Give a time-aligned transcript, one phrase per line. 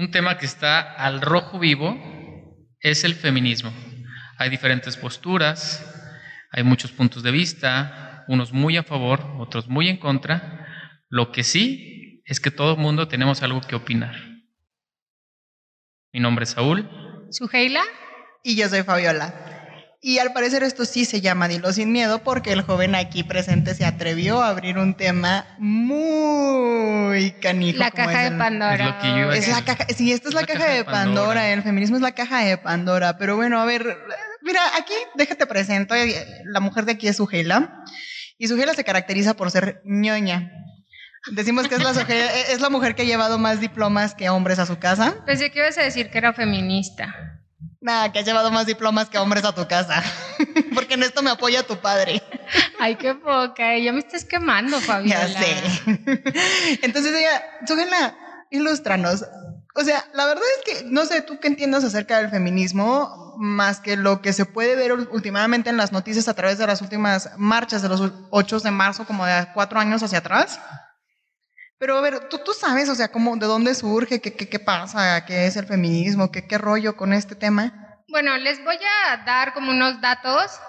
[0.00, 1.94] un tema que está al rojo vivo
[2.80, 3.70] es el feminismo.
[4.38, 5.84] Hay diferentes posturas,
[6.50, 10.66] hay muchos puntos de vista, unos muy a favor, otros muy en contra.
[11.10, 14.16] Lo que sí es que todo el mundo tenemos algo que opinar.
[16.14, 16.88] Mi nombre es Saúl.
[17.30, 17.82] ¿Suheila?
[18.42, 19.49] Y yo soy Fabiola.
[20.02, 23.74] Y al parecer esto sí se llama Dilo sin miedo porque el joven aquí presente
[23.74, 27.78] se atrevió a abrir un tema muy canijo.
[27.78, 28.98] La caja de Pandora.
[29.34, 31.52] Es, la caja, sí, esta es, la, caja, de Pandora.
[31.52, 33.18] El feminismo es la caja de Pandora.
[33.18, 33.98] Pero bueno, a ver,
[34.40, 35.94] mira, aquí déjate presento.
[36.44, 37.84] La mujer de aquí es Sujela.
[38.38, 40.50] Y Sujela se caracteriza por ser ñoña.
[41.32, 41.90] Decimos que es la,
[42.50, 45.16] es la mujer que ha llevado más diplomas que hombres a su casa.
[45.26, 47.39] Pensé que ibas a decir que era feminista.
[47.80, 50.02] Nada, que has llevado más diplomas que hombres a tu casa.
[50.74, 52.22] Porque en esto me apoya tu padre.
[52.78, 53.78] Ay, qué poca.
[53.78, 55.26] Ya me estás quemando, Fabiola.
[55.26, 55.56] Ya sé.
[56.82, 58.14] Entonces ella, Sujela,
[58.50, 59.24] ilústranos.
[59.74, 63.80] O sea, la verdad es que no sé tú qué entiendas acerca del feminismo, más
[63.80, 67.30] que lo que se puede ver últimamente en las noticias a través de las últimas
[67.38, 70.60] marchas de los 8 de marzo, como de cuatro años hacia atrás.
[71.80, 74.58] Pero a ver, ¿tú, tú sabes, o sea, cómo, de dónde surge, qué, qué, qué
[74.58, 78.02] pasa, qué es el feminismo, qué, qué rollo con este tema?
[78.06, 78.76] Bueno, les voy
[79.08, 80.60] a dar como unos datos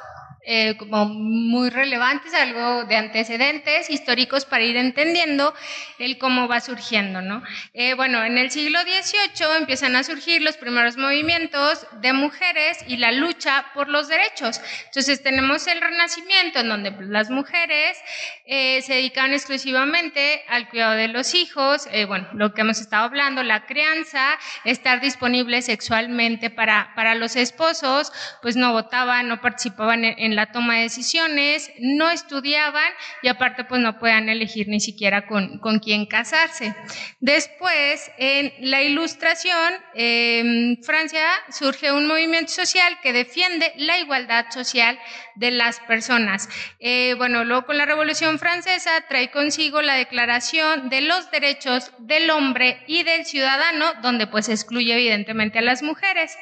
[0.43, 5.53] eh, como muy relevantes, algo de antecedentes históricos para ir entendiendo
[5.99, 7.43] el cómo va surgiendo, ¿no?
[7.73, 12.97] Eh, bueno, en el siglo XVIII empiezan a surgir los primeros movimientos de mujeres y
[12.97, 14.59] la lucha por los derechos.
[14.87, 17.99] Entonces tenemos el Renacimiento, en donde pues, las mujeres
[18.47, 23.43] eh, se dedicaban exclusivamente al cuidado de los hijos, bueno, lo que hemos estado hablando,
[23.43, 30.30] la crianza, estar disponibles sexualmente para, para los esposos, pues no votaban, no participaban en
[30.35, 35.59] la toma de decisiones, no estudiaban y aparte pues no puedan elegir ni siquiera con,
[35.59, 36.75] con quién casarse.
[37.19, 44.97] Después, en la ilustración, en Francia surge un movimiento social que defiende la igualdad social
[45.35, 46.49] de las personas.
[46.79, 52.29] Eh, bueno, luego con la Revolución Francesa trae consigo la Declaración de los Derechos del
[52.29, 56.37] Hombre y del Ciudadano, donde pues excluye evidentemente a las mujeres.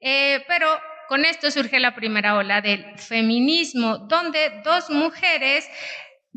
[0.00, 0.66] Eh, pero
[1.10, 5.68] con esto surge la primera ola del feminismo, donde dos mujeres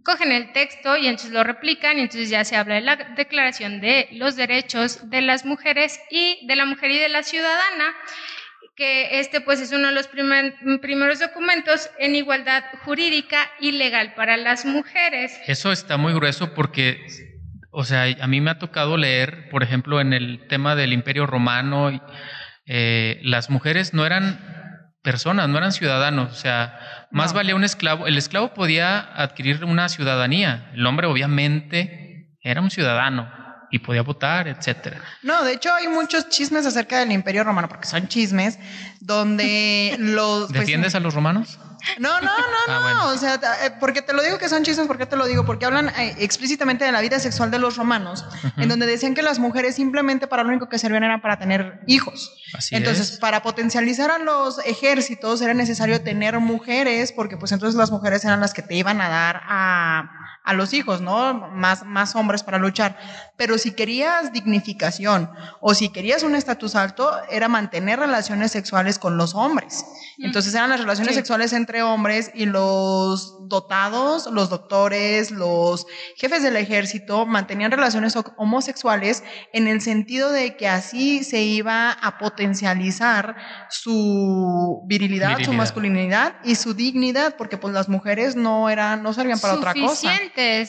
[0.04, 3.82] cogen el texto y entonces lo replican y entonces ya se habla de la declaración
[3.82, 7.94] de los derechos de las mujeres y de la mujer y de la ciudadana
[8.76, 14.38] que este pues es uno de los primeros documentos en igualdad jurídica y legal para
[14.38, 15.40] las mujeres.
[15.46, 17.06] Eso está muy grueso porque,
[17.70, 21.28] o sea, a mí me ha tocado leer, por ejemplo, en el tema del Imperio
[21.28, 21.92] Romano,
[22.66, 24.63] eh, las mujeres no eran
[25.04, 26.32] personas, no eran ciudadanos.
[26.32, 28.08] O sea, más valía un esclavo.
[28.08, 30.72] El esclavo podía adquirir una ciudadanía.
[30.74, 33.32] El hombre, obviamente, era un ciudadano
[33.70, 35.02] y podía votar, etcétera.
[35.24, 38.60] No, de hecho hay muchos chismes acerca del Imperio Romano, porque son chismes
[39.00, 40.48] donde los...
[40.48, 41.60] Pues, ¿Defiendes a los romanos?
[42.00, 42.32] No, no, no,
[42.68, 43.08] ah, no.
[43.10, 45.46] O sea, eh, porque te lo digo que son chismes, ¿por qué te lo digo?
[45.46, 48.26] Porque hablan eh, explícitamente de la vida sexual de los romanos,
[48.58, 51.82] en donde decían que las mujeres simplemente para lo único que servían era para tener
[51.88, 52.34] hijos.
[52.54, 57.92] Así entonces, para potencializar a los ejércitos era necesario tener mujeres, porque pues entonces las
[57.92, 61.34] mujeres eran las que te iban a dar a a los hijos, ¿no?
[61.34, 62.98] Más, más hombres para luchar.
[63.36, 65.30] Pero si querías dignificación
[65.60, 69.86] o si querías un estatus alto, era mantener relaciones sexuales con los hombres.
[70.20, 76.56] Entonces eran las relaciones sexuales entre hombres y los dotados, los doctores, los jefes del
[76.56, 83.36] ejército mantenían relaciones homosexuales en el sentido de que así se iba a potencializar
[83.70, 89.40] su virilidad, su masculinidad y su dignidad, porque pues las mujeres no eran, no servían
[89.40, 90.12] para otra cosa.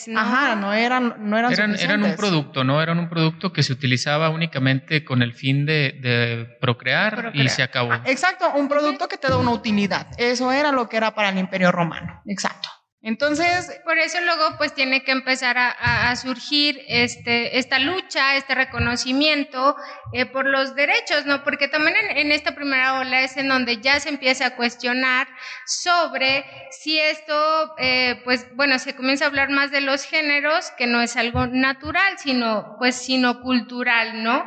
[0.08, 0.20] ¿no?
[0.20, 2.80] Ajá, no eran, no eran, eran, eran un producto, ¿no?
[2.80, 7.92] Eran un producto que se utilizaba únicamente con el fin de, procrear, y se acabó.
[7.92, 10.06] Ah, exacto, un producto que te da una utilidad.
[10.18, 12.22] Eso era lo que era para el Imperio Romano.
[12.26, 12.68] Exacto.
[13.06, 19.76] Entonces, por eso luego pues tiene que empezar a, surgir este, esta lucha, este reconocimiento
[20.14, 21.44] eh, por los derechos, ¿no?
[21.44, 25.28] Porque también en, esta primera ola es en donde ya se empieza a cuestionar
[25.66, 30.86] sobre si esto, eh, pues bueno, se comienza a hablar más de los géneros, que
[30.86, 34.46] no es algo natural, sino pues sino cultural, ¿no?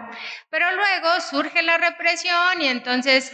[0.49, 3.31] Pero luego surge la represión y entonces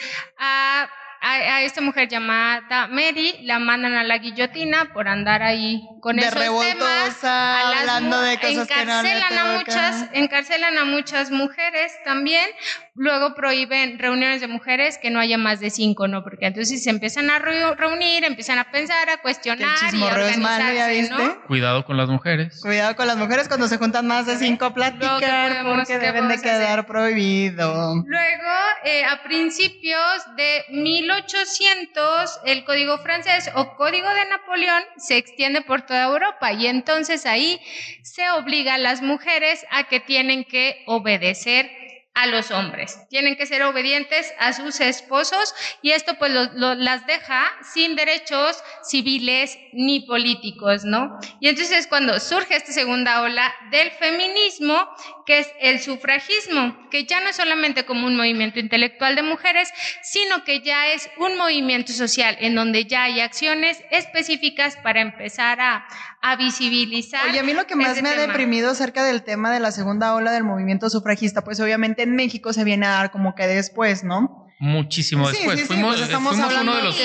[1.23, 6.17] a a, esta mujer llamada Mary la mandan a la guillotina por andar ahí con
[6.17, 7.23] de esos temas.
[7.23, 12.49] hablando de cosas encarcelan que no a muchas, encarcelan a muchas mujeres también
[12.95, 16.23] luego prohíben reuniones de mujeres que no haya más de cinco, ¿no?
[16.23, 21.41] Porque entonces se empiezan a reunir, empiezan a pensar, a cuestionar y organizarse, ¿no?
[21.47, 22.59] Cuidado con las mujeres.
[22.61, 26.39] Cuidado con las mujeres cuando se juntan más de cinco a platicar porque deben de
[26.39, 27.95] quedar prohibido.
[28.05, 28.53] Luego,
[28.85, 35.81] eh, a principios de 1800, el código francés o código de Napoleón se extiende por
[35.81, 37.59] toda Europa y entonces ahí
[38.03, 41.82] se obliga a las mujeres a que tienen que obedecer
[42.13, 42.99] a los hombres.
[43.09, 49.57] Tienen que ser obedientes a sus esposos y esto pues las deja sin derechos civiles
[49.71, 51.17] ni políticos, ¿no?
[51.39, 54.87] Y entonces cuando surge esta segunda ola del feminismo,
[55.25, 59.69] que es el sufragismo, que ya no es solamente como un movimiento intelectual de mujeres,
[60.01, 65.59] sino que ya es un movimiento social en donde ya hay acciones específicas para empezar
[65.61, 65.85] a,
[66.21, 67.29] a visibilizar.
[67.29, 70.15] Oye, a mí lo que más me ha deprimido acerca del tema de la segunda
[70.15, 74.03] ola del movimiento sufragista, pues obviamente en México se viene a dar como que después,
[74.03, 74.39] ¿no?
[74.59, 75.59] Muchísimo después.
[75.59, 76.95] Sí, fuimos, pues estamos uno de los.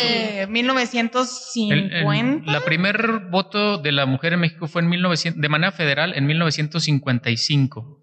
[0.49, 2.53] 1950.
[2.53, 6.27] la primer voto de la mujer en México fue en 1900, de manera federal en
[6.27, 7.99] 1955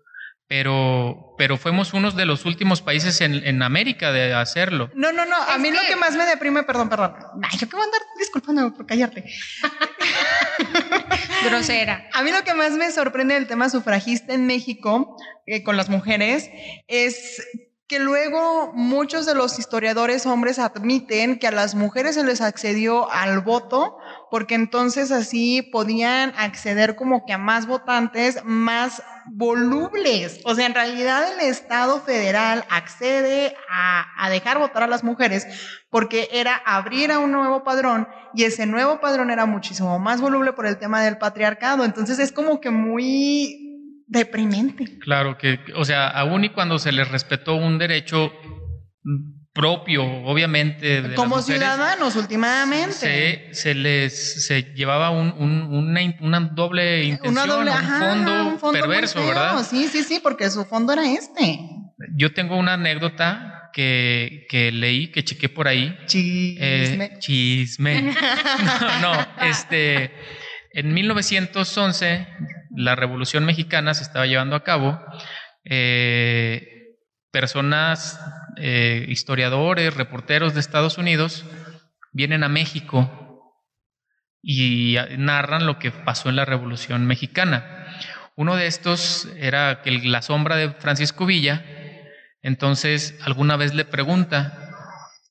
[0.47, 4.92] pero, pero fuimos uno de los últimos países en, en América de hacerlo.
[4.94, 5.36] No, no, no.
[5.36, 7.15] A mí lo que más me deprime, perdón, perdón.
[7.42, 9.25] Ay, yo que voy a andar disculpándome por callarte.
[11.45, 12.07] Grosera.
[12.13, 15.89] A mí lo que más me sorprende del tema sufragista en México eh, con las
[15.89, 16.50] mujeres
[16.88, 17.42] es
[17.88, 23.12] que luego muchos de los historiadores hombres admiten que a las mujeres se les accedió
[23.12, 23.97] al voto
[24.30, 30.39] porque entonces así podían acceder como que a más votantes más volubles.
[30.44, 35.48] O sea, en realidad el Estado federal accede a, a dejar votar a las mujeres
[35.89, 40.54] porque era abrir a un nuevo padrón y ese nuevo padrón era muchísimo más voluble
[40.54, 41.86] por el tema del patriarcado.
[41.86, 43.66] Entonces es como que muy
[44.07, 45.00] deprimente.
[45.00, 48.31] Claro, que, o sea, aún y cuando se les respetó un derecho
[49.56, 51.02] propio, obviamente.
[51.02, 52.94] De Como ciudadanos, últimamente.
[52.94, 57.68] Se, se, les se llevaba un, una, una, doble intención,
[58.28, 59.66] un, fondo perverso, ¿verdad?
[59.68, 61.60] Sí, sí, sí, porque su fondo era este.
[62.18, 65.98] Yo tengo una anécdota que, que leí, que chequé por ahí.
[66.06, 67.06] Chisme.
[67.06, 68.02] Eh, chisme.
[69.02, 70.12] no, no, este.
[70.74, 72.28] En 1911
[72.75, 75.00] la Revolución Mexicana se estaba llevando a cabo,
[75.63, 76.98] eh,
[77.31, 78.19] personas,
[78.57, 81.46] eh, historiadores, reporteros de Estados Unidos
[82.12, 83.54] vienen a México
[84.42, 87.88] y narran lo que pasó en la Revolución Mexicana.
[88.36, 91.66] Uno de estos era la sombra de Francisco Villa,
[92.42, 94.72] entonces alguna vez le pregunta,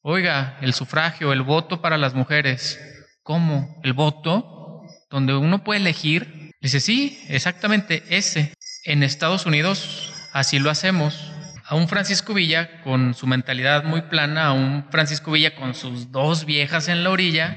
[0.03, 2.81] oiga, el sufragio, el voto para las mujeres,
[3.23, 3.81] ¿cómo?
[3.85, 4.83] ¿El voto?
[5.11, 8.55] Donde uno puede elegir Dice, sí, exactamente ese.
[8.85, 11.31] En Estados Unidos así lo hacemos.
[11.67, 16.13] A un Francisco Villa con su mentalidad muy plana, a un Francisco Villa con sus
[16.13, 17.57] dos viejas en la orilla,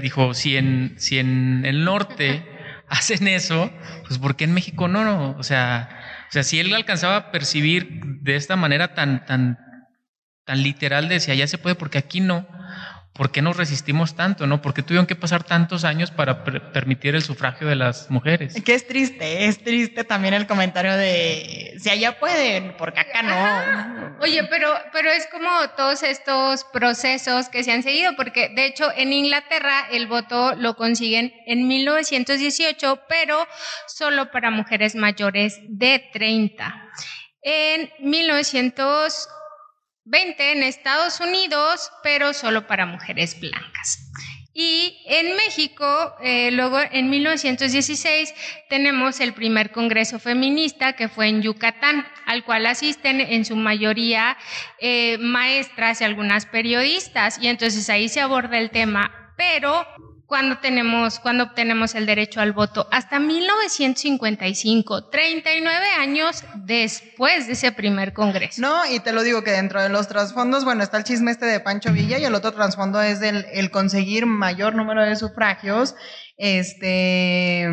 [0.00, 2.42] dijo, si en, si en el norte
[2.88, 3.70] hacen eso,
[4.06, 5.04] pues ¿por qué en México no?
[5.04, 5.36] no?
[5.38, 5.90] O, sea,
[6.28, 9.58] o sea, si él alcanzaba a percibir de esta manera tan, tan,
[10.44, 12.46] tan literal, decía, ya se puede, porque aquí no.
[13.18, 14.46] ¿Por qué nos resistimos tanto?
[14.46, 14.62] ¿no?
[14.62, 18.54] ¿Por qué tuvieron que pasar tantos años para permitir el sufragio de las mujeres?
[18.62, 24.16] Que es triste, es triste también el comentario de si allá pueden, porque acá no.
[24.20, 28.88] Oye, pero, pero es como todos estos procesos que se han seguido, porque de hecho
[28.96, 33.48] en Inglaterra el voto lo consiguen en 1918, pero
[33.88, 36.72] solo para mujeres mayores de 30.
[37.42, 39.28] En 1900
[40.08, 44.10] 20 en Estados Unidos, pero solo para mujeres blancas.
[44.54, 48.34] Y en México, eh, luego en 1916,
[48.68, 54.36] tenemos el primer Congreso Feminista que fue en Yucatán, al cual asisten en su mayoría
[54.80, 57.38] eh, maestras y algunas periodistas.
[57.40, 59.86] Y entonces ahí se aborda el tema, pero
[60.28, 67.72] cuando tenemos, cuando obtenemos el derecho al voto, hasta 1955, 39 años después de ese
[67.72, 68.60] primer congreso.
[68.60, 71.46] No, y te lo digo que dentro de los trasfondos, bueno, está el chisme este
[71.46, 75.94] de Pancho Villa y el otro trasfondo es el, el conseguir mayor número de sufragios,
[76.36, 77.66] este,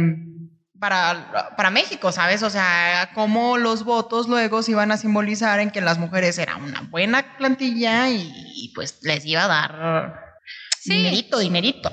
[0.79, 2.41] para, para México, ¿sabes?
[2.41, 6.63] O sea, cómo los votos luego se iban a simbolizar en que las mujeres eran
[6.63, 10.21] una buena plantilla y, pues les iba a dar
[10.85, 11.91] dinerito, dinerito.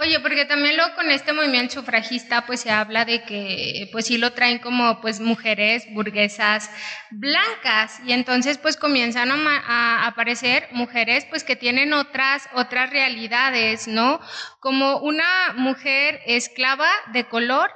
[0.00, 4.16] Oye, porque también luego con este movimiento sufragista pues se habla de que pues sí
[4.16, 6.70] lo traen como pues mujeres burguesas
[7.10, 14.20] blancas y entonces pues comienzan a, aparecer mujeres pues que tienen otras otras realidades, ¿no?
[14.60, 17.68] Como una mujer esclava de color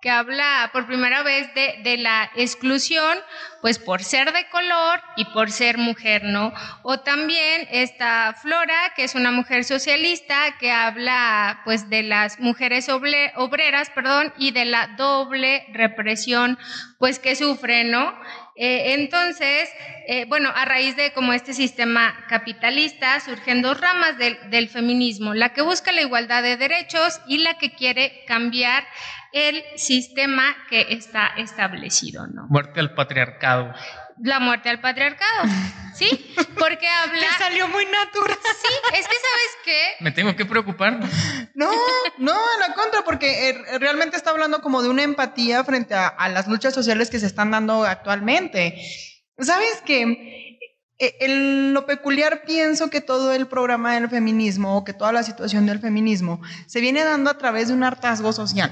[0.00, 3.18] que habla por primera vez de, de, la exclusión,
[3.60, 6.54] pues por ser de color y por ser mujer, ¿no?
[6.82, 12.88] O también esta Flora, que es una mujer socialista, que habla pues de las mujeres
[12.88, 16.58] obreras, perdón, y de la doble represión,
[16.98, 18.14] pues que sufren, ¿no?
[18.62, 19.70] Eh, entonces,
[20.06, 25.32] eh, bueno, a raíz de como este sistema capitalista surgen dos ramas del, del, feminismo,
[25.32, 28.84] la que busca la igualdad de derechos y la que quiere cambiar
[29.32, 32.48] el sistema que está establecido, ¿no?
[32.50, 33.72] Muerte al patriarcado
[34.22, 35.48] la muerte al patriarcado,
[35.94, 36.34] ¿sí?
[36.58, 37.20] Porque habla...
[37.20, 38.38] Te salió muy natural.
[38.42, 39.80] Sí, es que sabes qué...
[40.00, 41.00] Me tengo que preocupar.
[41.54, 41.70] No,
[42.18, 46.28] no, a la contra, porque eh, realmente está hablando como de una empatía frente a,
[46.28, 48.80] las luchas sociales que se están dando actualmente.
[49.38, 50.58] ¿Sabes qué?
[50.98, 55.22] Eh, en lo peculiar pienso que todo el programa del feminismo, o que toda la
[55.22, 58.70] situación del feminismo, se viene dando a través de un hartazgo social.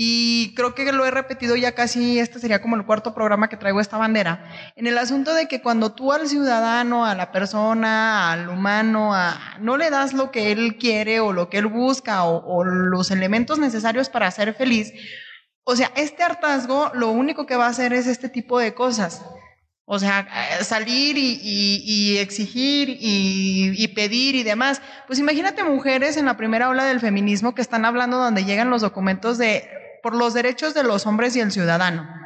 [0.00, 3.56] Y creo que lo he repetido ya casi, este sería como el cuarto programa que
[3.56, 8.30] traigo esta bandera, en el asunto de que cuando tú al ciudadano, a la persona,
[8.30, 9.12] al humano,
[9.58, 13.58] no le das lo que él quiere o lo que él busca o, los elementos
[13.58, 14.92] necesarios para ser feliz,
[15.64, 19.24] o sea, este hartazgo lo único que va a hacer es este tipo de cosas.
[19.84, 20.28] O sea,
[20.60, 24.80] eh, salir y, exigir y, y, pedir y demás.
[25.06, 28.82] Pues imagínate mujeres en la primera ola del feminismo que están hablando donde llegan los
[28.82, 29.66] documentos de
[30.02, 32.17] por los derechos de los hombres y el ciudadano.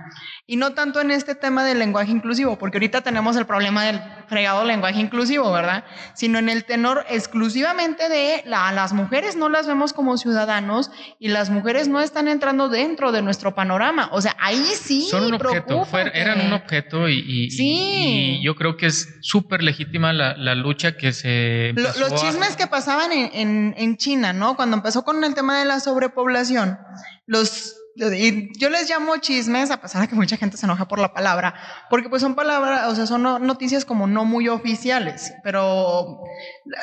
[0.44, 4.00] Y no tanto en este tema del lenguaje inclusivo, porque ahorita tenemos el problema del
[4.26, 5.84] fregado lenguaje inclusivo, ¿verdad?
[6.14, 11.28] Sino en el tenor exclusivamente de la, las mujeres no las vemos como ciudadanos y
[11.28, 14.08] las mujeres no están entrando dentro de nuestro panorama.
[14.10, 15.06] O sea, ahí sí.
[15.08, 18.40] Son un objeto, eran un objeto y, sí.
[18.40, 21.72] y, yo creo que es súper legítima la, la, lucha que se...
[21.76, 24.56] los chismes que pasaban en, en, en China, ¿no?
[24.56, 26.78] Cuando empezó con el tema de la sobrepoblación,
[27.26, 30.98] los y yo les llamo chismes, a pesar de que mucha gente se enoja por
[30.98, 31.54] la palabra,
[31.90, 36.20] porque pues son palabras, o sea, son noticias como no muy oficiales, pero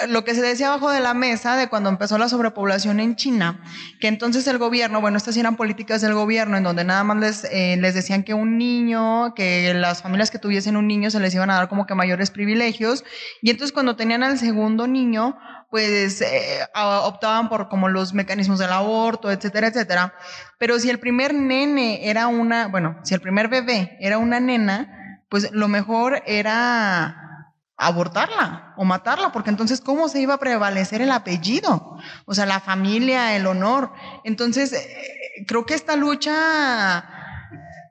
[0.08, 3.64] lo que se decía abajo de la mesa de cuando empezó la sobrepoblación en China,
[4.00, 7.44] que entonces el gobierno, bueno, estas eran políticas del gobierno en donde nada más les,
[7.52, 11.34] eh, les decían que un niño, que las familias que tuviesen un niño se les
[11.34, 13.04] iban a dar como que mayores privilegios,
[13.42, 15.38] y entonces cuando tenían al segundo niño,
[15.70, 20.14] pues eh, optaban por como los mecanismos del aborto, etcétera, etcétera.
[20.58, 25.22] Pero si el primer nene era una, bueno, si el primer bebé era una nena,
[25.30, 27.30] pues lo mejor era
[27.78, 31.98] abortarla o matarla, porque entonces ¿cómo se iba a prevalecer el apellido?
[32.26, 33.94] O sea, la familia, el honor.
[34.24, 37.19] Entonces, eh, creo que esta lucha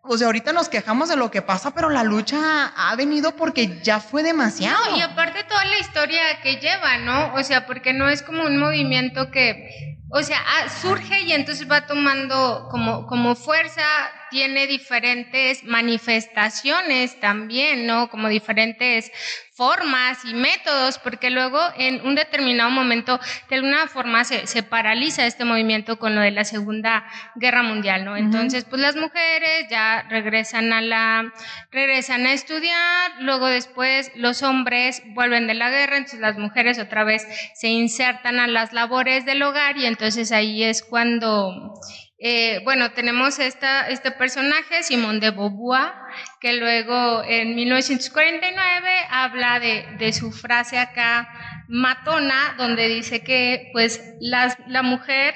[0.08, 3.80] o sea, ahorita nos quejamos de lo que pasa, pero la lucha ha venido porque
[3.82, 4.90] ya fue demasiado.
[4.90, 7.34] No, y aparte toda la historia que lleva, ¿no?
[7.34, 11.70] O sea, porque no es como un movimiento que, o sea, ah, surge y entonces
[11.70, 13.82] va tomando como, como fuerza,
[14.30, 18.10] tiene diferentes manifestaciones también, ¿no?
[18.10, 19.10] Como diferentes
[19.58, 23.18] formas y métodos, porque luego en un determinado momento
[23.50, 27.04] de alguna forma se, se, paraliza este movimiento con lo de la Segunda
[27.34, 28.16] Guerra Mundial, ¿no?
[28.16, 31.32] Entonces, pues las mujeres ya regresan a la,
[31.72, 37.02] regresan a estudiar, luego después los hombres vuelven de la guerra, entonces las mujeres otra
[37.02, 41.74] vez se insertan a las labores del hogar y entonces ahí es cuando
[42.18, 45.92] eh, bueno, tenemos esta, este personaje, Simón de Beauvoir,
[46.40, 54.82] que luego en 1949 habla de, su frase acá matona, donde dice que pues la
[54.82, 55.34] mujer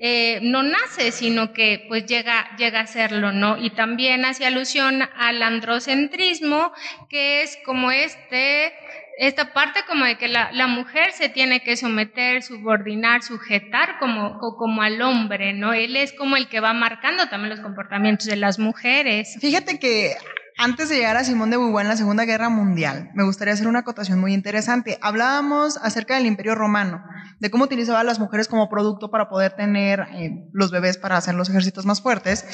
[0.00, 3.58] eh, no nace, sino que pues llega, llega a serlo, ¿no?
[3.58, 6.72] Y también hace alusión al androcentrismo,
[7.08, 8.72] que es como este
[9.18, 14.80] esta parte como de que la, mujer se tiene que someter, subordinar, sujetar como, como
[14.80, 15.72] al hombre, ¿no?
[15.72, 19.36] Él es como el que va marcando también los comportamientos de las mujeres.
[19.40, 20.14] Fíjate que
[20.56, 23.66] antes de llegar a Simón de Beauvoir en la Segunda Guerra Mundial, me gustaría hacer
[23.66, 24.98] una acotación muy interesante.
[25.00, 27.02] Hablábamos acerca del Imperio Romano,
[27.40, 31.34] de cómo utilizaba las mujeres como producto para poder tener eh, los bebés para hacer
[31.34, 32.44] los ejércitos más fuertes.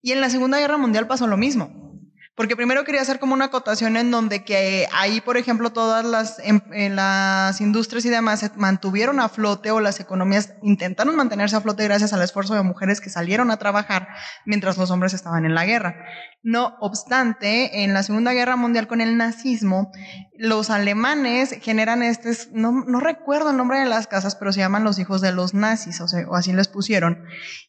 [0.00, 1.95] Y en la Segunda Guerra Mundial pasó lo mismo.
[2.36, 6.38] Porque primero quería hacer como una acotación en donde que ahí, por ejemplo, todas las,
[6.38, 11.62] en, las industrias y demás se mantuvieron a flote o las economías intentaron mantenerse a
[11.62, 14.08] flote gracias al esfuerzo de mujeres que salieron a trabajar
[14.44, 15.96] mientras los hombres estaban en la guerra.
[16.42, 19.90] No obstante, en la Segunda Guerra Mundial con el nazismo,
[20.36, 24.84] los alemanes generan este, no, no recuerdo el nombre de las casas, pero se llaman
[24.84, 27.24] los hijos de los nazis, o, sea, o así les pusieron,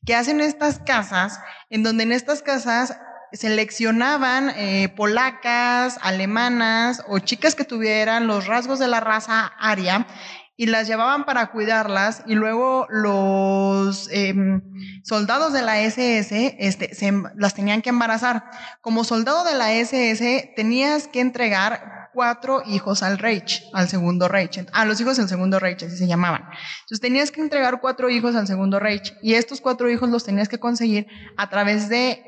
[0.06, 3.00] que hacen estas casas en donde en estas casas
[3.34, 10.07] seleccionaban eh, polacas, alemanas o chicas que tuvieran los rasgos de la raza aria
[10.57, 14.62] y las llevaban para cuidarlas y luego los em,
[15.03, 18.46] soldados de la SS este, se, em, las tenían que embarazar.
[18.81, 24.65] Como soldado de la SS tenías que entregar cuatro hijos al Reich, al segundo Reich,
[24.74, 26.41] a los hijos del segundo Reich, así se llamaban.
[26.81, 30.50] Entonces tenías que entregar cuatro hijos al segundo Reich y estos cuatro hijos los tenías
[30.50, 31.05] que conseguir
[31.38, 32.24] a través de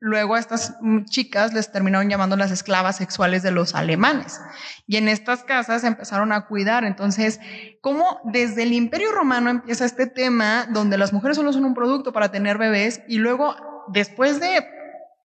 [0.00, 0.74] Luego a estas
[1.06, 4.40] chicas les terminaron llamando las esclavas sexuales de los alemanes.
[4.86, 6.84] Y en estas casas empezaron a cuidar.
[6.84, 7.40] Entonces,
[7.80, 12.12] ¿cómo desde el Imperio Romano empieza este tema donde las mujeres solo son un producto
[12.12, 13.56] para tener bebés y luego
[13.88, 14.66] después de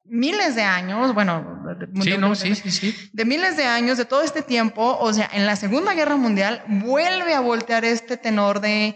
[0.09, 5.45] miles de años, bueno, de miles de años, de todo este tiempo, o sea, en
[5.45, 8.95] la Segunda Guerra Mundial vuelve a voltear este tenor de,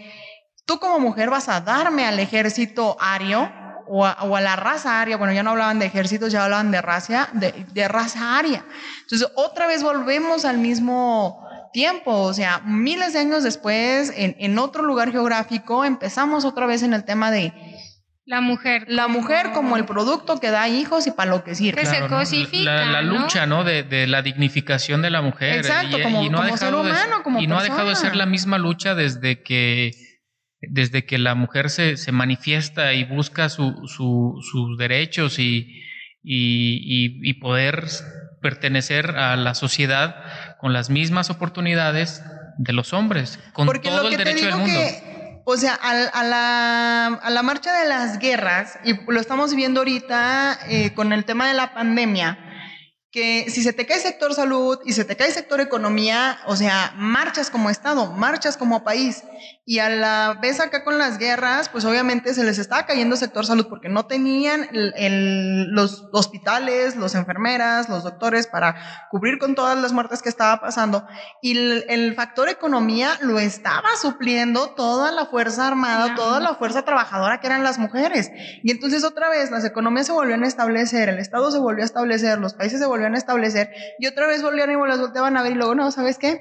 [0.65, 3.51] tú como mujer vas a darme al ejército ario,
[3.88, 7.29] o a, la raza aria, bueno, ya no hablaban de ejércitos, ya hablaban de raza,
[7.33, 8.65] de, raza aria.
[9.01, 14.83] Entonces, otra vez volvemos al mismo tiempo, o sea, miles de años después, en, otro
[14.83, 17.53] lugar geográfico, empezamos otra vez en el tema de...
[18.23, 18.85] La mujer.
[18.88, 21.81] La mujer como el producto que da hijos y para lo que sirve.
[21.81, 22.85] Que se cosifica.
[22.85, 23.63] La, lucha, ¿no?
[23.63, 25.57] De, la dignificación de la mujer.
[25.57, 29.41] Exacto, como, ser humano, como Y no ha dejado de ser la misma lucha desde
[29.41, 29.91] que
[30.62, 35.84] desde que la mujer se, se manifiesta y busca su, sus derechos y,
[36.24, 37.86] y, poder
[38.41, 40.15] pertenecer a la sociedad
[40.60, 42.24] con las mismas oportunidades
[42.58, 44.80] de los hombres, con todo el derecho del mundo.
[45.46, 50.60] o sea, a, la, a, la, marcha de las guerras, y lo estamos viendo ahorita
[50.68, 52.38] eh, con el tema de la pandemia,
[53.12, 56.94] que si se te cae sector salud y se te cae sector economía, o sea,
[56.96, 59.24] marchas como Estado, marchas como país.
[59.65, 63.46] Y a la vez acá con las guerras, pues obviamente se les estaba cayendo sector
[63.46, 69.91] salud porque no tenían los hospitales, los enfermeras, los doctores para cubrir con todas las
[69.91, 71.06] muertes que estaba pasando.
[71.41, 77.39] Y el, factor economía lo estaba supliendo toda la fuerza armada, toda la fuerza trabajadora
[77.39, 78.30] que eran las mujeres.
[78.63, 81.86] Y entonces otra vez las economías se volvieron a establecer, el Estado se volvió a
[81.86, 85.43] establecer, los países se volvieron a establecer y otra vez volvieron y las volteaban a
[85.43, 86.39] ver y luego, no, ¿sabes qué?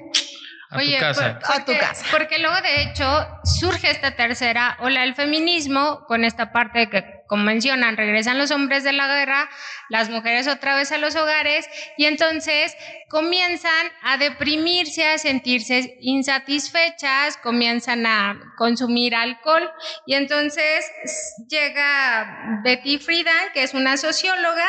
[0.69, 1.39] A tu casa.
[1.43, 2.05] a tu casa.
[2.11, 7.20] Porque luego, de hecho, surge esta tercera ola del feminismo con esta parte de que
[7.31, 9.49] como mencionan, regresan los hombres de la guerra,
[9.87, 12.75] las mujeres otra vez a los hogares y entonces
[13.07, 19.71] comienzan a deprimirse, a sentirse insatisfechas, comienzan a consumir alcohol
[20.05, 20.85] y entonces
[21.47, 24.67] llega Betty Friedan, que es una socióloga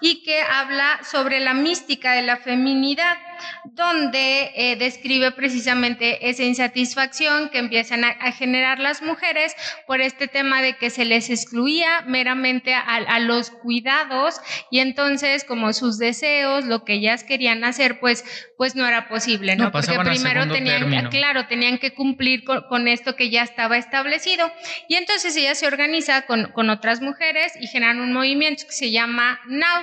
[0.00, 3.18] y que habla sobre la mística de la feminidad
[3.64, 9.54] donde eh, describe precisamente esa insatisfacción que empiezan a, generar las mujeres
[9.86, 15.72] por este tema de que se les excluía meramente a, los cuidados y entonces como
[15.72, 18.24] sus deseos, lo que ellas querían hacer, pues,
[18.56, 19.70] pues no era posible, ¿no?
[19.70, 24.50] Porque primero tenían, claro, tenían que cumplir con, esto que ya estaba establecido.
[24.88, 28.90] Y entonces ella se organiza con, con otras mujeres y generan un movimiento que se
[28.90, 29.82] llama Now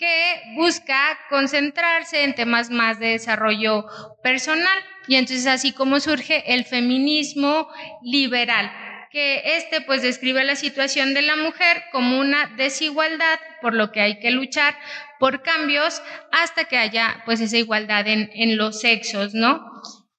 [0.00, 3.84] que busca concentrarse en temas más de desarrollo
[4.22, 4.78] personal.
[5.06, 7.68] Y entonces así como surge el feminismo
[8.02, 8.72] liberal
[9.10, 14.00] que este pues describe la situación de la mujer como una desigualdad, por lo que
[14.00, 14.76] hay que luchar
[15.18, 19.70] por cambios hasta que haya pues esa igualdad en, en los sexos, ¿no?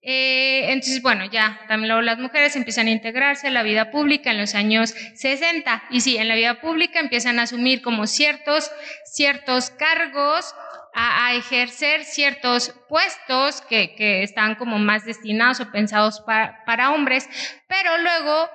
[0.03, 4.31] Eh, entonces, bueno, ya también luego las mujeres empiezan a integrarse en la vida pública
[4.31, 8.71] en los años 60 y sí, en la vida pública empiezan a asumir como ciertos,
[9.05, 10.55] ciertos cargos,
[10.93, 17.29] a, ejercer ciertos puestos que, que, están como más destinados o pensados para, para hombres,
[17.67, 18.49] pero luego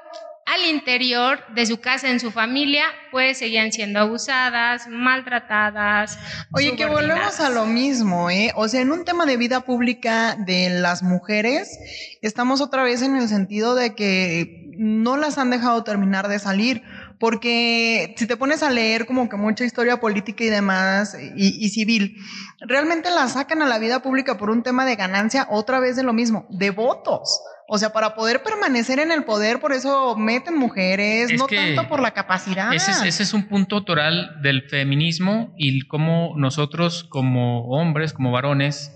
[0.47, 6.19] al interior de su casa, en su familia, pues seguían siendo abusadas, maltratadas.
[6.53, 8.53] Oye, que volvemos a lo mismo, ¿eh?
[8.55, 11.77] O sea, en un tema de vida pública de las mujeres,
[12.23, 16.85] estamos otra vez en el sentido de que no las han dejado terminar de salir.
[17.19, 21.69] Porque si te pones a leer como que mucha historia política y demás y, y
[21.71, 22.17] civil,
[22.61, 26.03] realmente las sacan a la vida pública por un tema de ganancia otra vez de
[26.03, 27.41] lo mismo, de votos.
[27.69, 32.01] O sea, para poder permanecer en el poder, por eso meten mujeres, no tanto por
[32.01, 32.73] la capacidad.
[32.73, 38.93] Ese es, un punto toral del feminismo y cómo nosotros como hombres, como varones,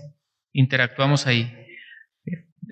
[0.53, 1.53] interactuamos ahí.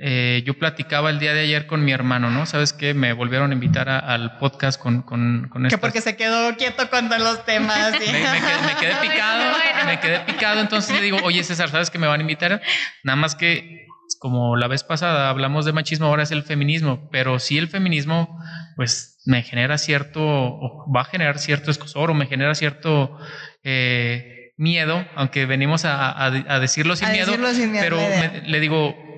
[0.01, 2.45] Eh, yo platicaba el día de ayer con mi hermano, ¿no?
[2.45, 2.93] ¿Sabes qué?
[2.93, 7.09] Me volvieron a invitar al podcast con, con, con Que porque se quedó quieto con
[7.09, 7.91] los temas.
[7.91, 12.21] me, quedé, picado, me quedé picado, entonces le digo, oye César, ¿sabes que me van
[12.21, 12.61] a invitar?
[13.03, 13.87] Nada más que
[14.19, 18.39] como la vez pasada hablamos de machismo, ahora es el feminismo, pero sí el feminismo,
[18.77, 23.17] pues me genera cierto, o va a generar cierto escosor, o me genera cierto
[23.63, 26.31] eh, miedo, aunque venimos a,
[26.61, 27.33] decirlo sin miedo,
[27.79, 27.97] pero
[28.45, 29.08] le digo,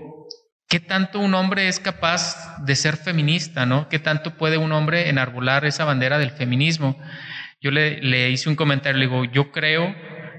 [0.71, 3.89] ¿qué tanto un hombre es capaz de ser feminista, no?
[3.89, 6.97] ¿Qué tanto puede un hombre enarbolar esa bandera del feminismo?
[7.59, 9.93] Yo le, hice un comentario, le digo, yo creo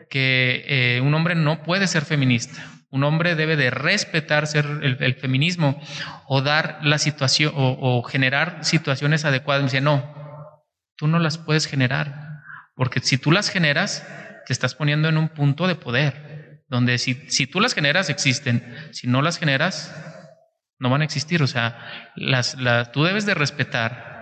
[0.09, 2.67] que eh, un hombre no puede ser feminista.
[2.89, 5.79] Un hombre debe de respetar ser el, feminismo
[6.27, 9.63] o dar la situación o, generar situaciones adecuadas.
[9.63, 10.15] Me dice, no,
[10.97, 12.41] tú no las puedes generar,
[12.75, 14.07] porque si tú las generas,
[14.47, 18.65] te estás poniendo en un punto de poder, donde si, si tú las generas, existen.
[18.93, 19.95] Si no las generas,
[20.83, 21.43] no van a existir.
[21.43, 21.79] O sea,
[22.17, 22.57] las,
[22.93, 24.13] tú debes de respetar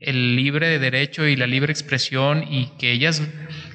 [0.00, 3.20] el libre derecho y la libre expresión y que ellas,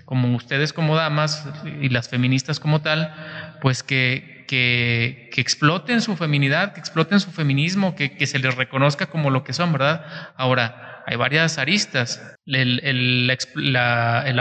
[0.06, 1.46] como ustedes como damas
[1.82, 3.14] y las feministas como tal,
[3.62, 9.08] pues que, que, exploten su feminidad, que exploten su feminismo, que, que se les reconozca
[9.08, 10.06] como lo que son, ¿verdad?
[10.38, 12.22] Ahora, hay varias aristas.
[12.46, 13.44] la,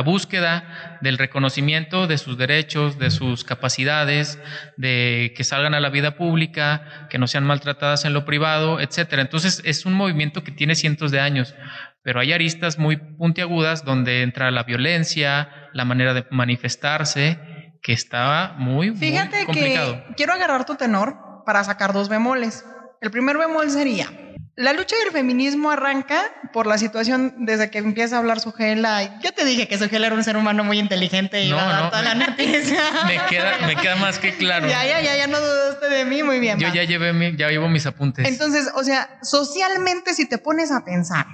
[0.05, 4.38] búsqueda del reconocimiento de sus derechos, de sus capacidades,
[4.77, 9.22] de que salgan a la vida pública, que no sean maltratadas en lo privado, etcétera.
[9.22, 11.55] Entonces es un movimiento que tiene cientos de años,
[12.03, 17.38] pero hay aristas muy puntiagudas donde entra la violencia, la manera de manifestarse,
[17.83, 20.05] que estaba muy, Fíjate muy complicado.
[20.09, 22.64] que quiero agarrar tu tenor para sacar dos bemoles.
[23.01, 24.09] El primer bemol sería,
[24.54, 29.18] la lucha del feminismo arranca por la situación desde que empieza a hablar Sugela.
[29.20, 32.02] Ya te dije que Sugela era un ser humano muy inteligente y no, a toda
[32.02, 32.82] la noticia.
[33.06, 34.68] Me queda, me queda más que claro.
[34.68, 36.58] Ya, ya, ya, ya no dudaste de mí, muy bien.
[36.58, 38.28] Yo ya llevé mi, ya llevo mis apuntes.
[38.28, 41.26] Entonces, o sea, socialmente, si te pones a pensar,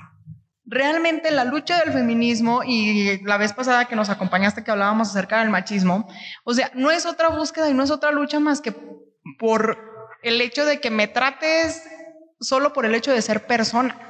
[0.64, 5.40] realmente la lucha del feminismo y la vez pasada que nos acompañaste que hablábamos acerca
[5.40, 6.08] del machismo,
[6.44, 8.72] o sea, no es otra búsqueda y no es otra lucha más que
[9.38, 9.78] por
[10.22, 11.82] el hecho de que me trates
[12.40, 14.08] solo por el hecho de ser persona.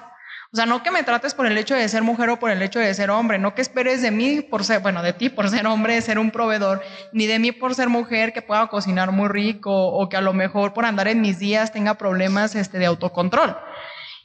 [0.50, 2.62] O sea, no que me trates por el hecho de ser mujer o por el
[2.62, 5.50] hecho de ser hombre, no que esperes de mí por ser, bueno, de ti por
[5.50, 9.28] ser hombre, ser un proveedor, ni de mí por ser mujer que pueda cocinar muy
[9.28, 12.86] rico o que a lo mejor por andar en mis días tenga problemas este, de
[12.86, 13.58] autocontrol.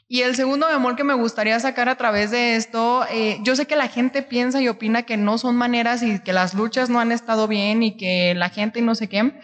[0.08, 3.66] Y el segundo amor que me gustaría sacar a través de esto, eh, yo sé
[3.66, 7.00] que la gente piensa y opina que no son maneras y que las luchas no
[7.00, 9.40] han estado bien y que la gente y no sé qué,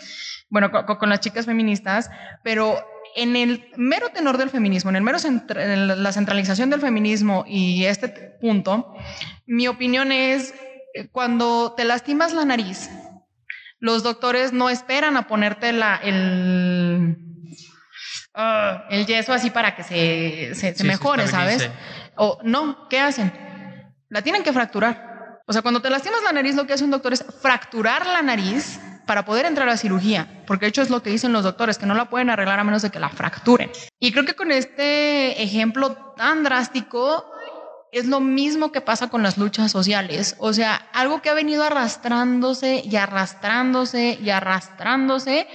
[0.49, 2.11] bueno, con las chicas feministas,
[2.42, 2.79] pero
[3.16, 5.18] en el mero tenor del feminismo, en el mero
[5.55, 8.94] la centralización del feminismo y este punto,
[9.46, 10.55] mi opinión es
[10.94, 12.90] eh, cuando te lastimas la nariz,
[13.79, 17.16] los doctores no esperan a ponerte la, el,
[18.35, 21.70] ah, el yeso así para que se, se, mejore, ¿sabes?
[22.16, 23.33] O no, ¿qué hacen?
[24.09, 25.40] La tienen que fracturar.
[25.46, 28.23] O sea, cuando te lastimas la nariz, lo que hace un doctor es fracturar la
[28.23, 28.79] nariz
[29.11, 31.85] para poder entrar a cirugía, porque de hecho es lo que dicen los doctores, que
[31.85, 33.68] no la pueden arreglar a menos de que la fracturen.
[33.99, 37.25] Y creo que con este ejemplo tan drástico
[37.90, 41.64] es lo mismo que pasa con las luchas sociales, o sea, algo que ha venido
[41.64, 45.49] arrastrándose y arrastrándose y arrastrándose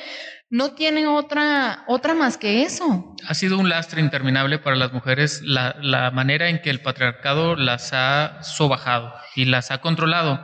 [0.49, 3.15] no tiene otra, otra más que eso.
[3.25, 7.55] Ha sido un lastre interminable para las mujeres la, la manera en que el patriarcado
[7.55, 10.43] las ha sobajado y las ha controlado.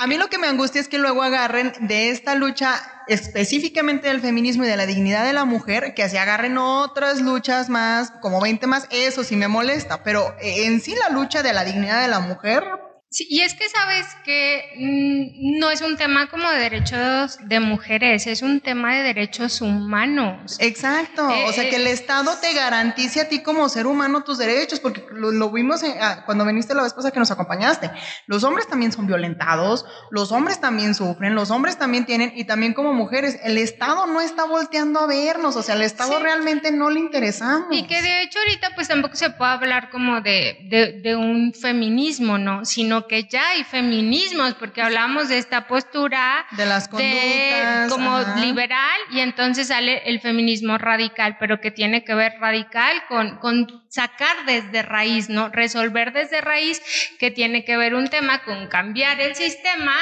[0.00, 4.20] A mí lo que me angustia es que luego agarren de esta lucha específicamente del
[4.20, 8.40] feminismo y de la dignidad de la mujer, que se agarren otras luchas más, como
[8.40, 12.06] 20 más, eso sí me molesta, pero en sí la lucha de la dignidad de
[12.06, 12.62] la mujer,
[13.10, 17.58] Sí, y es que sabes que mm, no es un tema como de derechos de
[17.58, 20.58] mujeres, es un tema de derechos humanos.
[20.58, 24.36] Exacto, o sea, que el eh, Estado te garantice a ti como ser humano tus
[24.36, 27.90] derechos, porque lo, vimos ah, cuando viniste la vez pasada que nos acompañaste.
[28.26, 32.74] Los hombres también son violentados, los hombres también sufren, los hombres también tienen, y también
[32.74, 36.90] como mujeres, el Estado no está volteando a vernos, o sea, al Estado realmente no
[36.90, 37.68] le interesamos.
[37.70, 41.54] Y que de hecho ahorita pues tampoco se puede hablar como de, de, de un
[41.54, 42.66] feminismo, ¿no?
[42.66, 49.00] Sino que ya hay feminismos, porque hablamos de esta postura de las conductas, como liberal
[49.10, 54.44] y entonces sale el feminismo radical, pero que tiene que ver radical con, con sacar
[54.46, 55.48] desde raíz, ¿no?
[55.50, 56.82] Resolver desde raíz,
[57.18, 59.94] que tiene que ver un tema con cambiar el sistema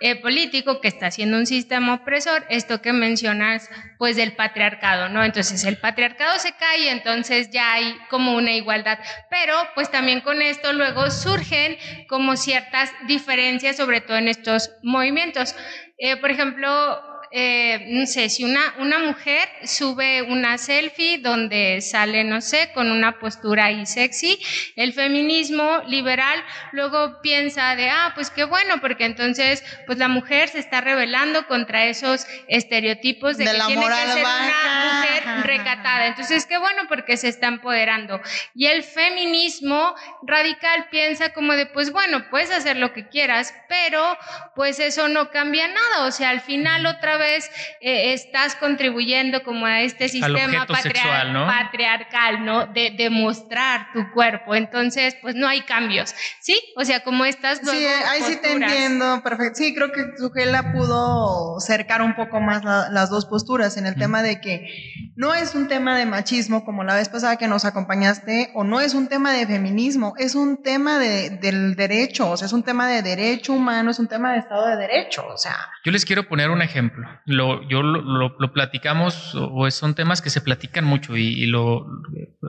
[0.00, 5.24] eh, político que está haciendo un sistema opresor, esto que mencionas, pues del patriarcado, ¿no?
[5.24, 8.98] Entonces el patriarcado se cae y entonces ya hay como una igualdad,
[9.30, 11.78] pero pues también con esto luego surgen
[12.08, 15.54] como ciertas diferencias, sobre todo en estos movimientos.
[15.98, 17.00] Eh, por ejemplo,
[17.38, 22.90] eh, no sé, si una, una mujer sube una selfie donde sale, no sé, con
[22.90, 24.40] una postura ahí sexy,
[24.74, 30.48] el feminismo liberal luego piensa de, ah, pues qué bueno, porque entonces, pues la mujer
[30.48, 36.06] se está rebelando contra esos estereotipos de, que tiene que ser una mujer recatada.
[36.06, 38.18] Entonces, qué bueno porque se está empoderando.
[38.54, 44.16] Y el feminismo radical piensa como de, pues bueno, puedes hacer lo que quieras, pero
[44.54, 46.06] pues eso no cambia nada.
[46.06, 52.44] O sea, al final otra vez vez eh, estás contribuyendo como a este sistema patriarcal,
[52.44, 52.66] ¿no?
[52.66, 54.54] De demostrar tu cuerpo.
[54.54, 56.58] Entonces, pues no hay cambios, ¿sí?
[56.76, 59.54] O sea, como estas Sí, ahí sí te entiendo, perfecto.
[59.56, 64.22] Sí, creo que Sujela pudo cercar un poco más las dos posturas en el tema
[64.22, 64.66] de que
[65.16, 68.80] no es un tema de machismo como la vez pasada que nos acompañaste, o no
[68.82, 72.62] es un tema de feminismo, es un tema de, del derecho, o sea, es un
[72.62, 75.56] tema de derecho humano, es un tema de Estado de Derecho, o sea.
[75.84, 77.08] Yo les quiero poner un ejemplo.
[77.24, 81.86] Lo, yo lo, platicamos, o son temas que se platican mucho, y, lo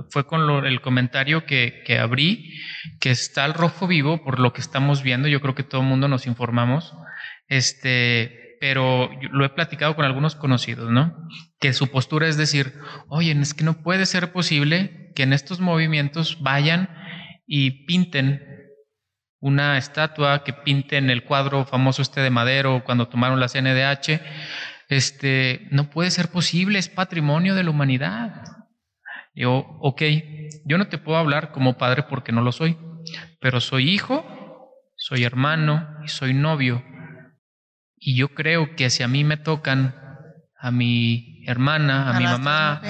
[0.09, 2.53] fue con el comentario que, que abrí,
[2.99, 5.29] que está el rojo vivo por lo que estamos viendo.
[5.29, 6.93] Yo creo que todo el mundo nos informamos.
[7.47, 11.15] Este, pero lo he platicado con algunos conocidos, ¿no?
[11.59, 12.73] Que su postura es decir,
[13.07, 16.89] oye, es que no puede ser posible que en estos movimientos vayan
[17.45, 18.43] y pinten
[19.39, 24.21] una estatua, que pinten el cuadro famoso este de Madero cuando tomaron la CNDH.
[24.89, 28.43] Este, no puede ser posible, es patrimonio de la humanidad.
[29.33, 30.01] Yo, ok,
[30.65, 32.77] yo no te puedo hablar como padre porque no lo soy,
[33.39, 34.25] pero soy hijo,
[34.95, 36.83] soy hermano y soy novio.
[37.99, 39.95] Y yo creo que si a mí me tocan
[40.59, 42.81] a mi hermana, a, mi mamá,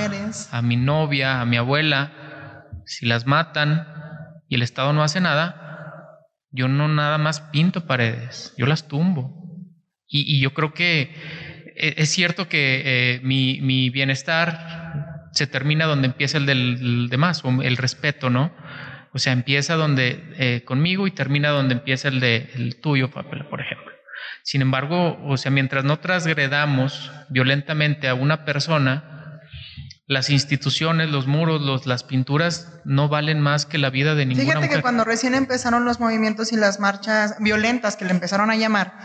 [0.51, 3.87] a mi novia, a mi abuela, si las matan
[4.47, 9.35] y el Estado no hace nada, yo no nada más pinto paredes, yo las tumbo.
[10.09, 11.13] Y, yo creo que
[11.75, 17.77] eh, es cierto que eh, mi, bienestar se termina donde empieza el del demás, el
[17.77, 18.55] respeto, ¿no?
[19.13, 23.61] O sea, empieza donde eh, conmigo y termina donde empieza el de el tuyo, por
[23.61, 23.96] ejemplo.
[24.47, 29.41] Sin embargo, o sea, mientras no trasgredamos violentamente a una persona,
[30.05, 34.45] las instituciones, los muros, los, las pinturas no valen más que la vida de ninguna
[34.53, 38.55] Fíjate que cuando recién empezaron los movimientos y las marchas violentas que le empezaron a
[38.55, 38.97] llamar,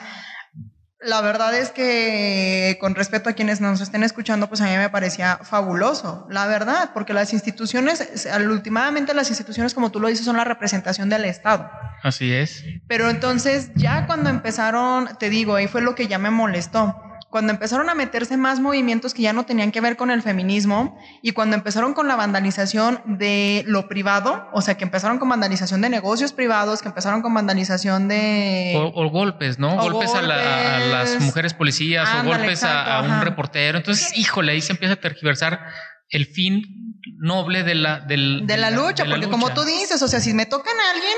[1.05, 4.91] la verdad es que con respecto a quienes nos estén escuchando, pues a mí me
[4.91, 10.37] parecía fabuloso, la verdad, porque las instituciones, últimamente las instituciones, como tú lo dices, son
[10.37, 11.71] la representación del Estado.
[12.03, 12.65] Así es.
[12.89, 17.51] Pero entonces ya cuando empezaron, te digo, ahí fue lo que ya me molestó cuando
[17.51, 21.33] empezaron a meterse más movimientos que ya no tenían que ver con el feminismo y
[21.33, 25.89] cuando empezaron con la vandalización de lo privado, o sea, que empezaron con vandalización de
[25.89, 28.75] negocios privados, que empezaron con vandalización de...
[28.77, 29.77] O, golpes, ¿no?
[29.77, 33.79] Golpes, A, las mujeres policías o golpes a, un reportero.
[33.79, 35.59] Entonces, híjole, ahí se empieza a tergiversar
[36.11, 40.21] el fin noble de la, del, de, la, lucha, porque como tú dices, o sea,
[40.21, 41.17] si me tocan a alguien,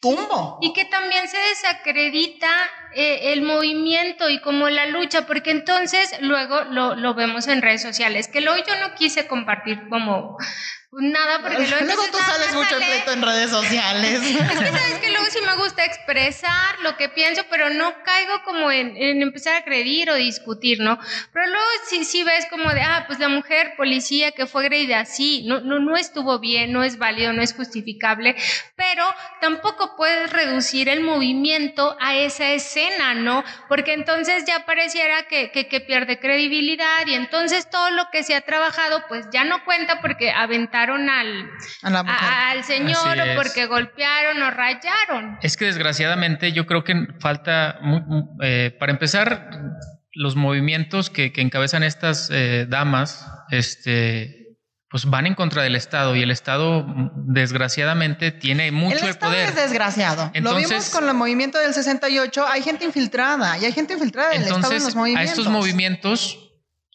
[0.00, 0.58] tumbo.
[0.62, 2.48] Y que también se desacredita
[2.94, 7.82] eh, el movimiento y como la lucha, porque entonces luego lo, lo vemos en redes
[7.82, 10.36] sociales, que luego yo no quise compartir como
[10.92, 14.20] Nada, porque luego, tú sales mucho en pleito en redes sociales.
[14.50, 18.42] Es que sabes que luego sí me gusta expresar lo que pienso, pero no caigo
[18.44, 20.98] como en, empezar a creer o discutir, ¿no?
[21.32, 25.00] Pero luego sí, sí ves como de, ah, pues la mujer policía que fue agredida,
[25.00, 28.34] así no, no, no estuvo bien, no es válido, no es justificable,
[28.74, 29.04] pero
[29.40, 32.79] tampoco puedes reducir el movimiento a esa escena,
[33.24, 33.44] ¿no?
[33.68, 38.34] Porque entonces ya pareciera que, que, que pierde credibilidad y entonces todo lo que se
[38.34, 41.50] ha trabajado, pues ya no cuenta porque aventar al,
[41.82, 45.38] al señor porque golpearon o rayaron.
[45.42, 47.78] Es que desgraciadamente yo creo que falta,
[48.42, 49.50] eh, para empezar,
[50.12, 54.39] los movimientos que, encabezan estas eh, damas, este,
[54.90, 59.48] pues van en contra del Estado y el Estado desgraciadamente tiene mucho el Estado poder.
[59.48, 60.32] es desgraciado.
[60.34, 64.42] Lo vimos con el movimiento del 68, hay gente infiltrada y hay gente infiltrada del
[64.42, 65.28] Estado en los movimientos.
[65.28, 66.50] A estos movimientos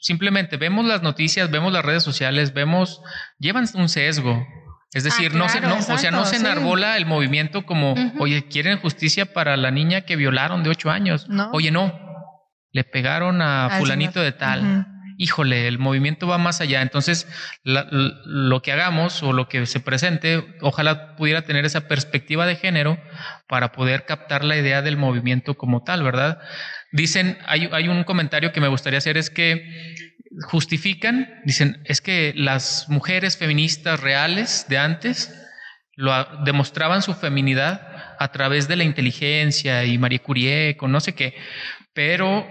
[0.05, 3.01] Simplemente vemos las noticias, vemos las redes sociales, vemos,
[3.39, 4.45] llevan un sesgo.
[4.93, 8.47] Es ah, decir, no se, no, o sea, no se enarbola el movimiento como, oye,
[8.47, 11.25] quieren justicia para la niña que violaron de ocho años.
[11.53, 11.91] Oye, no,
[12.71, 14.86] le pegaron a fulanito de tal.
[15.17, 16.82] Híjole, el movimiento va más allá.
[16.82, 17.28] Entonces,
[17.63, 22.99] lo que hagamos o lo que se presente, ojalá pudiera tener esa perspectiva de género
[23.47, 26.39] para poder captar la idea del movimiento como tal, ¿verdad?
[26.91, 29.95] Dicen, hay, un comentario que me gustaría hacer, es que
[30.47, 35.34] justifican, dicen, es que las mujeres feministas reales de antes
[36.43, 41.36] demostraban su feminidad a través de la inteligencia y Marie Curie, con no sé qué,
[41.93, 42.45] pero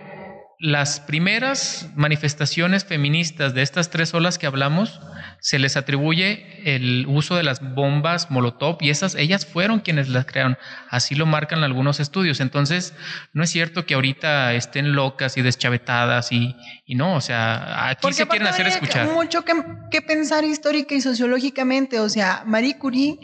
[0.65, 4.99] las primeras manifestaciones feministas de estas tres olas que hablamos
[5.39, 10.25] se les atribuye el uso de las bombas Molotov y esas, ellas fueron quienes las
[10.25, 10.57] crearon.
[10.89, 12.41] Así lo marcan algunos estudios.
[12.41, 12.95] Entonces,
[13.35, 18.15] no es cierto que ahorita estén locas y deschavetadas y, y no, o sea, aquí
[18.15, 19.07] se quieren hacer escuchar.
[19.09, 19.53] mucho que,
[19.91, 22.01] que pensar histórica y sociológicamente.
[22.01, 23.19] O sea, Marie Curie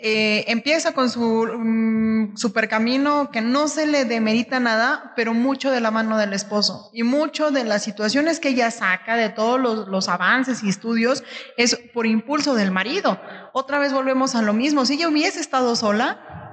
[0.00, 5.72] eh, empieza con su mm, super camino que no se le demerita nada, pero mucho
[5.72, 9.58] de la mano del esposo y mucho de las situaciones que ella saca de todos
[9.58, 11.24] los, los avances y estudios
[11.56, 13.20] es por impulso del marido.
[13.52, 14.86] Otra vez volvemos a lo mismo.
[14.86, 16.47] Si ella hubiese estado sola,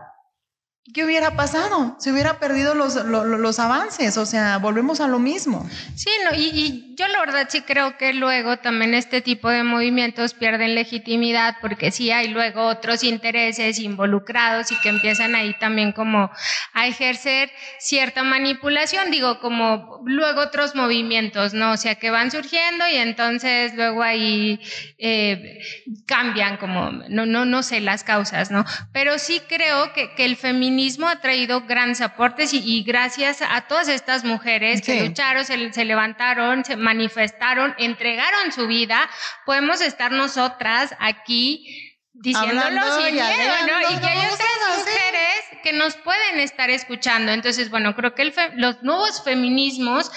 [0.94, 1.96] ¿Qué hubiera pasado?
[1.98, 5.68] Se hubiera perdido los, los, avances, o sea, volvemos a lo mismo.
[5.96, 10.36] Sí, no, y, yo la verdad sí creo que luego también este tipo de movimientos
[10.36, 16.32] pierden legitimidad porque sí hay luego otros intereses involucrados y que empiezan ahí también como
[16.74, 21.72] a ejercer cierta manipulación, digo, como luego otros movimientos, ¿no?
[21.72, 24.62] O sea, que van surgiendo y entonces luego ahí
[25.00, 25.60] eh,
[26.06, 28.64] cambian como, no, no, no sé las causas, ¿no?
[28.94, 30.75] Pero sí creo que, que el feminismo
[31.08, 36.76] ha traído grandes aportes y, gracias a todas estas mujeres que lucharon, se, levantaron, se
[36.76, 39.10] manifestaron, entregaron su vida,
[39.46, 43.82] podemos estar nosotras aquí diciéndolo sin miedo, ¿no?
[43.92, 47.32] Y que hay otras mujeres que nos pueden estar escuchando.
[47.32, 50.12] Entonces, bueno, creo que los nuevos feminismos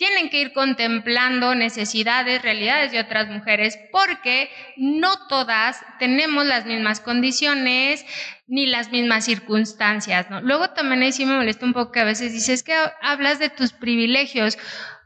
[0.00, 7.00] tienen que ir contemplando necesidades, realidades de otras mujeres, porque no todas tenemos las mismas
[7.00, 8.06] condiciones
[8.46, 10.40] ni las mismas circunstancias, ¿no?
[10.40, 13.50] Luego también ahí sí me molesta un poco que a veces dices que hablas de
[13.50, 14.56] tus privilegios.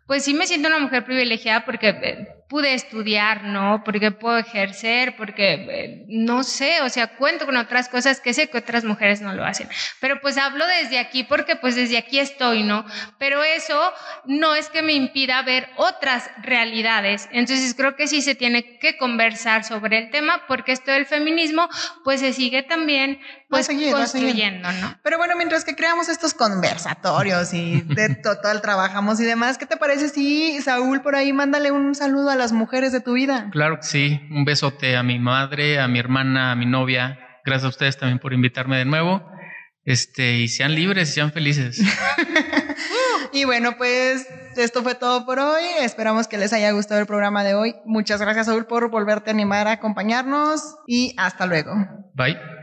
[0.07, 3.83] Pues sí me siento una mujer privilegiada porque eh, pude estudiar, ¿no?
[3.85, 8.49] Porque puedo ejercer, porque eh, no sé, o sea, cuento con otras cosas que sé
[8.49, 9.69] que otras mujeres no lo hacen.
[10.01, 12.85] Pero pues hablo desde aquí porque pues desde aquí estoy, ¿no?
[13.19, 13.93] Pero eso
[14.27, 17.29] no es que me impida ver otras realidades.
[17.33, 21.69] Entonces creo que sí se tiene que conversar sobre el tema porque esto del feminismo
[22.05, 24.99] pues se sigue también pues construyendo, ¿no?
[25.03, 29.77] Pero bueno, mientras que creamos estos conversatorios y de total trabajamos y demás, ¿qué te
[29.77, 33.49] parece si Saúl por ahí mándale un saludo a las mujeres de tu vida.
[33.53, 34.21] Claro que sí.
[34.31, 37.19] Un besote a mi madre, a mi hermana, a mi novia.
[37.45, 39.23] Gracias a ustedes también por invitarme de nuevo.
[39.85, 41.81] Este, y sean libres sean felices.
[43.33, 45.63] y bueno, pues esto fue todo por hoy.
[45.81, 47.75] Esperamos que les haya gustado el programa de hoy.
[47.85, 51.75] Muchas gracias, Saúl, por volverte a animar a acompañarnos y hasta luego.
[52.15, 52.54] Bye.